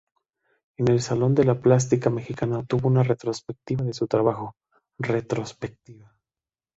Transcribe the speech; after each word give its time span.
En 0.79 0.87
el 0.87 0.99
Salón 0.99 1.35
de 1.35 1.43
la 1.43 1.61
Plástica 1.61 2.09
Mexicana 2.09 2.65
tuvo 2.65 2.87
una 2.87 3.03
retrospectiva 3.03 3.85
de 3.85 3.93
su 3.93 4.07
trabajo, 4.07 4.55
"Retrospectiva. 4.97 6.15